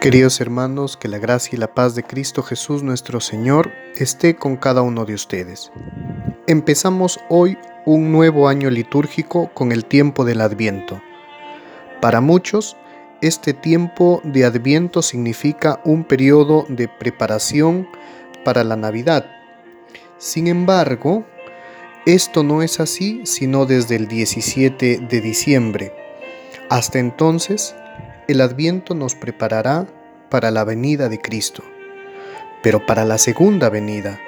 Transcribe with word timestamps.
Queridos 0.00 0.40
hermanos, 0.40 0.96
que 0.96 1.08
la 1.08 1.18
gracia 1.18 1.56
y 1.56 1.58
la 1.58 1.74
paz 1.74 1.96
de 1.96 2.04
Cristo 2.04 2.44
Jesús 2.44 2.84
nuestro 2.84 3.18
Señor 3.18 3.72
esté 3.96 4.36
con 4.36 4.56
cada 4.56 4.80
uno 4.82 5.04
de 5.04 5.14
ustedes. 5.14 5.72
Empezamos 6.46 7.18
hoy 7.28 7.58
un 7.84 8.12
nuevo 8.12 8.48
año 8.48 8.70
litúrgico 8.70 9.50
con 9.54 9.72
el 9.72 9.84
tiempo 9.84 10.24
del 10.24 10.40
Adviento. 10.40 11.02
Para 12.00 12.20
muchos, 12.20 12.76
este 13.22 13.54
tiempo 13.54 14.20
de 14.22 14.44
Adviento 14.44 15.02
significa 15.02 15.80
un 15.84 16.04
periodo 16.04 16.64
de 16.68 16.86
preparación 16.86 17.88
para 18.44 18.62
la 18.62 18.76
Navidad. 18.76 19.26
Sin 20.16 20.46
embargo, 20.46 21.26
esto 22.06 22.44
no 22.44 22.62
es 22.62 22.78
así 22.78 23.22
sino 23.24 23.66
desde 23.66 23.96
el 23.96 24.06
17 24.06 24.98
de 25.10 25.20
diciembre. 25.20 25.92
Hasta 26.70 27.00
entonces, 27.00 27.74
el 28.28 28.42
Adviento 28.42 28.94
nos 28.94 29.14
preparará 29.14 29.86
para 30.28 30.50
la 30.50 30.64
venida 30.64 31.08
de 31.08 31.18
Cristo, 31.20 31.62
pero 32.62 32.84
para 32.86 33.04
la 33.04 33.18
segunda 33.18 33.68
venida, 33.68 34.18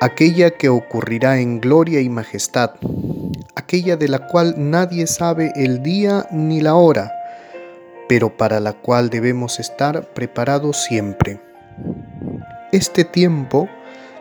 aquella 0.00 0.50
que 0.50 0.68
ocurrirá 0.68 1.38
en 1.38 1.60
gloria 1.60 2.00
y 2.00 2.08
majestad, 2.08 2.72
aquella 3.54 3.96
de 3.96 4.08
la 4.08 4.26
cual 4.26 4.54
nadie 4.56 5.06
sabe 5.06 5.52
el 5.56 5.82
día 5.82 6.26
ni 6.30 6.60
la 6.60 6.74
hora, 6.74 7.12
pero 8.08 8.36
para 8.36 8.60
la 8.60 8.72
cual 8.74 9.10
debemos 9.10 9.60
estar 9.60 10.12
preparados 10.12 10.76
siempre. 10.82 11.40
Este 12.72 13.04
tiempo 13.04 13.68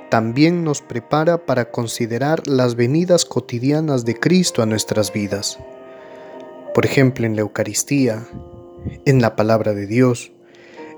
también 0.10 0.64
nos 0.64 0.82
prepara 0.82 1.46
para 1.46 1.72
considerar 1.72 2.48
las 2.48 2.76
venidas 2.76 3.26
cotidianas 3.26 4.06
de 4.06 4.20
Cristo 4.20 4.62
a 4.62 4.66
nuestras 4.66 5.12
vidas. 5.12 5.58
Por 6.74 6.86
ejemplo, 6.86 7.26
en 7.26 7.36
la 7.36 7.42
Eucaristía, 7.42 8.24
en 9.06 9.22
la 9.22 9.36
palabra 9.36 9.74
de 9.74 9.88
Dios, 9.88 10.32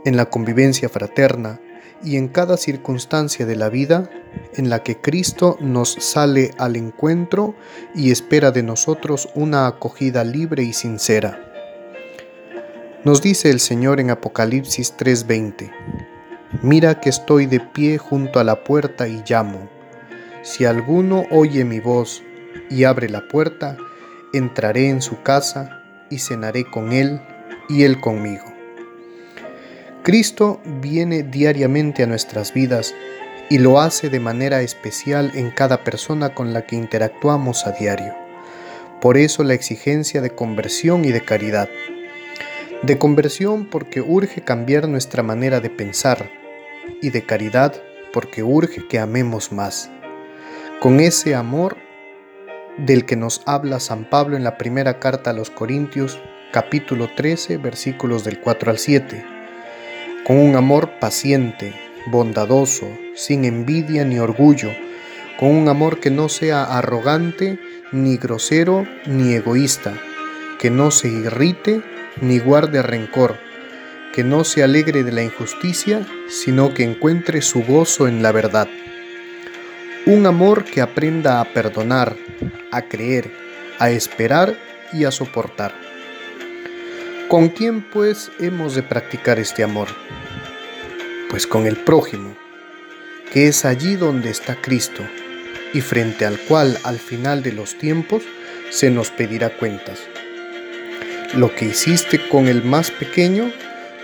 en 0.06 0.16
la 0.16 0.30
convivencia 0.30 0.88
fraterna 0.88 1.60
y 2.04 2.18
en 2.18 2.28
cada 2.28 2.58
circunstancia 2.58 3.46
de 3.46 3.56
la 3.56 3.70
vida 3.70 4.10
en 4.56 4.70
la 4.70 4.84
que 4.84 4.98
Cristo 4.98 5.58
nos 5.60 5.94
sale 5.94 6.52
al 6.58 6.76
encuentro 6.76 7.56
y 7.94 8.12
espera 8.12 8.52
de 8.52 8.64
nosotros 8.64 9.30
una 9.36 9.68
acogida 9.68 10.24
libre 10.24 10.64
y 10.64 10.74
sincera. 10.74 11.42
Nos 13.04 13.22
dice 13.22 13.50
el 13.50 13.60
Señor 13.60 14.00
en 14.00 14.10
Apocalipsis 14.10 14.96
3:20, 14.98 15.72
Mira 16.62 17.00
que 17.00 17.10
estoy 17.10 17.48
de 17.48 17.60
pie 17.60 17.98
junto 17.98 18.40
a 18.40 18.44
la 18.44 18.64
puerta 18.64 19.08
y 19.08 19.24
llamo. 19.28 19.70
Si 20.42 20.66
alguno 20.66 21.26
oye 21.32 21.66
mi 21.66 21.80
voz 21.80 22.24
y 22.70 22.84
abre 22.84 23.10
la 23.10 23.28
puerta, 23.28 23.78
entraré 24.34 24.90
en 24.90 25.02
su 25.02 25.22
casa 25.22 25.82
y 26.10 26.20
cenaré 26.20 26.66
con 26.66 26.94
él 26.94 27.20
y 27.70 27.84
Él 27.84 28.00
conmigo. 28.00 28.55
Cristo 30.06 30.62
viene 30.64 31.24
diariamente 31.24 32.04
a 32.04 32.06
nuestras 32.06 32.54
vidas 32.54 32.94
y 33.50 33.58
lo 33.58 33.80
hace 33.82 34.12
de 34.12 34.20
manera 34.20 34.62
especial 34.62 35.32
en 35.34 35.50
cada 35.50 35.84
persona 35.84 36.36
con 36.36 36.54
la 36.54 36.68
que 36.68 36.76
interactuamos 36.76 37.66
a 37.66 37.72
diario. 37.72 38.14
Por 39.02 39.18
eso 39.18 39.44
la 39.44 39.56
exigencia 39.56 40.22
de 40.22 40.30
conversión 40.30 41.06
y 41.06 41.12
de 41.12 41.22
caridad. 41.22 41.70
De 42.84 43.00
conversión 43.00 43.66
porque 43.66 44.00
urge 44.00 44.44
cambiar 44.44 44.88
nuestra 44.88 45.24
manera 45.24 45.60
de 45.60 45.72
pensar 45.72 46.30
y 47.02 47.10
de 47.10 47.26
caridad 47.26 47.74
porque 48.14 48.44
urge 48.44 48.88
que 48.88 49.00
amemos 49.00 49.52
más. 49.52 49.90
Con 50.82 51.00
ese 51.00 51.34
amor 51.34 51.78
del 52.78 53.06
que 53.06 53.16
nos 53.16 53.42
habla 53.48 53.80
San 53.80 54.08
Pablo 54.08 54.38
en 54.38 54.44
la 54.44 54.60
primera 54.60 55.00
carta 55.00 55.32
a 55.32 55.34
los 55.34 55.50
Corintios, 55.50 56.20
capítulo 56.52 57.10
13, 57.16 57.58
versículos 57.58 58.24
del 58.24 58.40
4 58.40 58.70
al 58.70 58.78
7. 58.78 59.35
Con 60.26 60.40
un 60.40 60.56
amor 60.56 60.98
paciente, 61.00 61.76
bondadoso, 62.08 62.90
sin 63.14 63.46
envidia 63.46 64.04
ni 64.06 64.18
orgullo, 64.18 64.72
con 65.38 65.50
un 65.50 65.70
amor 65.70 66.00
que 66.00 66.10
no 66.10 66.30
sea 66.30 66.64
arrogante, 66.64 67.60
ni 67.92 68.18
grosero, 68.18 68.88
ni 69.06 69.36
egoísta, 69.36 69.94
que 70.58 70.72
no 70.72 70.90
se 70.90 71.10
irrite, 71.10 71.84
ni 72.22 72.40
guarde 72.40 72.82
rencor, 72.82 73.38
que 74.16 74.24
no 74.24 74.46
se 74.46 74.64
alegre 74.64 75.04
de 75.04 75.12
la 75.12 75.22
injusticia, 75.22 76.04
sino 76.28 76.74
que 76.74 76.82
encuentre 76.82 77.44
su 77.44 77.62
gozo 77.62 78.08
en 78.08 78.24
la 78.24 78.32
verdad. 78.32 78.68
Un 80.08 80.26
amor 80.26 80.64
que 80.64 80.82
aprenda 80.82 81.40
a 81.40 81.46
perdonar, 81.46 82.16
a 82.72 82.82
creer, 82.82 83.32
a 83.78 83.92
esperar 83.92 84.56
y 84.92 85.04
a 85.04 85.12
soportar. 85.12 85.95
¿Con 87.28 87.50
quién 87.50 87.82
pues 87.82 88.32
hemos 88.40 88.76
de 88.76 88.84
practicar 88.84 89.40
este 89.40 89.64
amor? 89.64 89.88
Pues 91.28 91.48
con 91.48 91.66
el 91.66 91.76
prójimo, 91.76 92.36
que 93.34 93.48
es 93.48 93.66
allí 93.66 93.96
donde 93.96 94.30
está 94.30 94.62
Cristo 94.62 95.02
y 95.74 95.82
frente 95.82 96.26
al 96.26 96.38
cual 96.38 96.78
al 96.84 97.00
final 97.00 97.42
de 97.42 97.52
los 97.52 97.80
tiempos 97.80 98.22
se 98.70 98.92
nos 98.92 99.10
pedirá 99.10 99.50
cuentas. 99.58 100.02
Lo 101.34 101.56
que 101.56 101.66
hiciste 101.66 102.30
con 102.30 102.48
el 102.48 102.64
más 102.64 102.92
pequeño, 102.92 103.52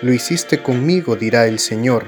lo 0.02 0.12
hiciste 0.12 0.64
conmigo, 0.64 1.16
dirá 1.16 1.46
el 1.46 1.60
Señor. 1.60 2.08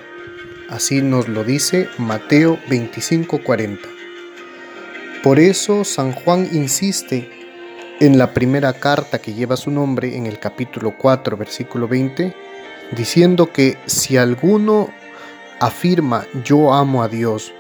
Así 0.68 1.04
nos 1.04 1.28
lo 1.28 1.44
dice 1.44 1.90
Mateo 2.00 2.58
25:40. 2.70 3.88
Por 5.22 5.40
eso 5.40 5.84
San 5.84 6.12
Juan 6.12 6.50
insiste 6.52 7.43
en 8.00 8.18
la 8.18 8.34
primera 8.34 8.74
carta 8.74 9.20
que 9.20 9.34
lleva 9.34 9.56
su 9.56 9.72
nombre, 9.72 10.18
en 10.18 10.26
el 10.26 10.40
capítulo 10.40 10.96
4, 10.98 11.38
versículo 11.38 11.88
20, 11.88 12.36
diciendo 12.96 13.52
que 13.52 13.78
si 13.86 14.18
alguno 14.18 14.90
afirma 15.60 16.26
yo 16.44 16.74
amo 16.74 17.04
a 17.04 17.08
Dios 17.08 17.54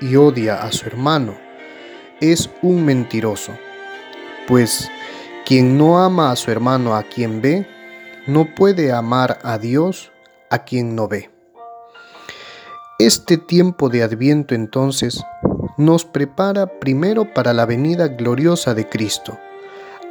y 0.00 0.16
odia 0.16 0.62
a 0.62 0.72
su 0.72 0.86
hermano, 0.86 1.36
es 2.20 2.50
un 2.62 2.84
mentiroso. 2.84 3.52
Pues 4.46 4.90
quien 5.46 5.78
no 5.78 6.02
ama 6.02 6.30
a 6.30 6.36
su 6.36 6.50
hermano 6.50 6.94
a 6.94 7.02
quien 7.02 7.40
ve, 7.40 7.66
no 8.26 8.54
puede 8.54 8.92
amar 8.92 9.38
a 9.42 9.58
Dios 9.58 10.12
a 10.50 10.64
quien 10.64 10.94
no 10.94 11.08
ve. 11.08 11.30
Este 12.98 13.38
tiempo 13.38 13.88
de 13.88 14.02
adviento 14.02 14.54
entonces 14.54 15.24
nos 15.78 16.04
prepara 16.04 16.78
primero 16.78 17.32
para 17.32 17.54
la 17.54 17.64
venida 17.64 18.08
gloriosa 18.08 18.74
de 18.74 18.86
Cristo 18.86 19.38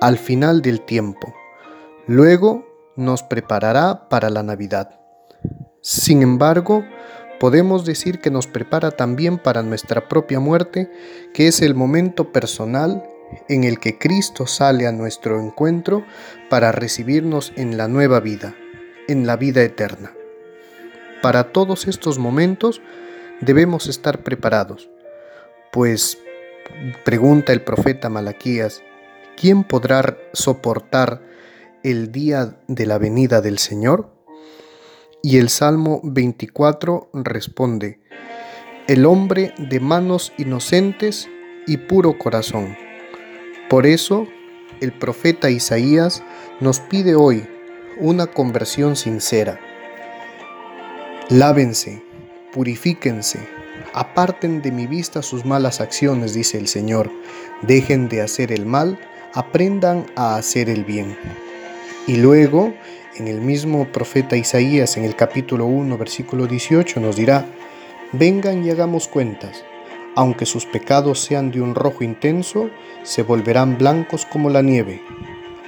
al 0.02 0.18
final 0.18 0.62
del 0.62 0.82
tiempo. 0.82 1.34
Luego 2.08 2.66
nos 2.96 3.24
preparará 3.24 4.10
para 4.10 4.30
la 4.30 4.44
Navidad. 4.44 5.00
Sin 5.82 6.22
embargo, 6.22 6.84
podemos 7.40 7.86
decir 7.86 8.20
que 8.20 8.32
nos 8.32 8.48
prepara 8.48 8.92
también 8.92 9.38
para 9.38 9.64
nuestra 9.64 10.08
propia 10.08 10.40
muerte, 10.40 10.92
que 11.34 11.48
es 11.48 11.62
el 11.62 11.76
momento 11.76 12.32
personal 12.32 13.04
en 13.48 13.64
el 13.64 13.80
que 13.80 13.98
Cristo 13.98 14.48
sale 14.48 14.88
a 14.88 14.92
nuestro 14.92 15.40
encuentro 15.40 16.04
para 16.50 16.72
recibirnos 16.72 17.54
en 17.56 17.78
la 17.78 17.88
nueva 17.88 18.20
vida, 18.20 18.56
en 19.08 19.28
la 19.28 19.38
vida 19.38 19.62
eterna. 19.62 20.14
Para 21.22 21.52
todos 21.52 21.88
estos 21.88 22.18
momentos 22.18 22.82
debemos 23.42 23.88
estar 23.88 24.24
preparados, 24.24 24.90
pues, 25.72 26.18
pregunta 27.04 27.54
el 27.54 27.62
profeta 27.62 28.10
Malaquías, 28.10 28.82
¿quién 29.40 29.64
podrá 29.64 30.18
soportar 30.34 31.22
el 31.82 32.12
día 32.12 32.60
de 32.68 32.86
la 32.86 32.98
venida 32.98 33.40
del 33.40 33.58
Señor? 33.58 34.14
Y 35.24 35.38
el 35.38 35.50
Salmo 35.50 36.02
24 36.04 37.10
responde, 37.14 38.02
el 38.88 39.06
hombre 39.06 39.54
de 39.58 39.80
manos 39.80 40.34
inocentes 40.38 41.30
y 41.68 41.78
puro 41.78 42.18
corazón. 42.18 42.76
Por 43.70 43.86
eso, 43.86 44.28
el 44.82 44.92
profeta 44.98 45.50
Isaías 45.50 46.22
nos 46.60 46.80
pide 46.82 47.16
hoy 47.16 47.48
una 48.00 48.28
conversión 48.28 48.96
sincera. 48.96 49.60
Lávense, 51.30 52.04
purifíquense, 52.52 53.40
aparten 53.94 54.62
de 54.62 54.72
mi 54.72 54.88
vista 54.88 55.22
sus 55.22 55.46
malas 55.46 55.80
acciones, 55.80 56.34
dice 56.34 56.58
el 56.58 56.68
Señor, 56.68 57.12
dejen 57.62 58.10
de 58.10 58.22
hacer 58.22 58.52
el 58.52 58.66
mal 58.66 59.00
aprendan 59.34 60.06
a 60.16 60.36
hacer 60.36 60.70
el 60.70 60.84
bien. 60.84 61.18
Y 62.08 62.18
luego, 62.18 62.74
en 63.16 63.28
el 63.28 63.42
mismo 63.42 63.86
profeta 63.92 64.36
Isaías, 64.36 64.98
en 64.98 65.06
el 65.06 65.16
capítulo 65.16 65.66
1, 65.66 65.98
versículo 65.98 66.48
18, 66.48 67.00
nos 67.00 67.16
dirá, 67.16 67.46
vengan 68.12 68.66
y 68.66 68.72
hagamos 68.72 69.08
cuentas. 69.08 69.64
Aunque 70.16 70.46
sus 70.46 70.66
pecados 70.66 71.20
sean 71.20 71.52
de 71.52 71.62
un 71.62 71.76
rojo 71.76 72.04
intenso, 72.04 72.70
se 73.04 73.24
volverán 73.24 73.78
blancos 73.78 74.26
como 74.26 74.50
la 74.50 74.62
nieve. 74.62 75.02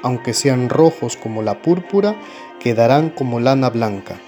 Aunque 0.01 0.33
sean 0.33 0.69
rojos 0.69 1.15
como 1.15 1.43
la 1.43 1.61
púrpura, 1.61 2.15
quedarán 2.59 3.11
como 3.11 3.39
lana 3.39 3.69
blanca. 3.69 4.19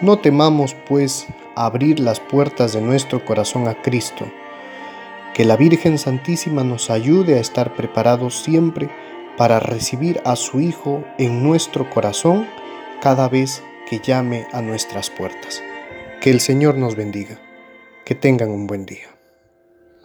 No 0.00 0.20
temamos, 0.20 0.76
pues, 0.88 1.26
abrir 1.56 1.98
las 1.98 2.20
puertas 2.20 2.72
de 2.72 2.80
nuestro 2.80 3.24
corazón 3.24 3.66
a 3.66 3.82
Cristo 3.82 4.24
que 5.38 5.44
la 5.44 5.56
Virgen 5.56 5.98
Santísima 5.98 6.64
nos 6.64 6.90
ayude 6.90 7.36
a 7.36 7.40
estar 7.40 7.76
preparados 7.76 8.42
siempre 8.42 8.90
para 9.36 9.60
recibir 9.60 10.20
a 10.24 10.34
su 10.34 10.60
Hijo 10.60 11.04
en 11.16 11.44
nuestro 11.44 11.88
corazón 11.90 12.48
cada 13.00 13.28
vez 13.28 13.62
que 13.88 14.00
llame 14.00 14.48
a 14.52 14.62
nuestras 14.62 15.10
puertas. 15.10 15.62
Que 16.20 16.30
el 16.30 16.40
Señor 16.40 16.76
nos 16.76 16.96
bendiga. 16.96 17.40
Que 18.04 18.16
tengan 18.16 18.50
un 18.50 18.66
buen 18.66 18.84
día. 18.84 19.17